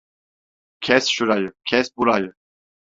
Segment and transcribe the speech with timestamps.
[0.79, 2.33] Kes şurayı, kes burayı!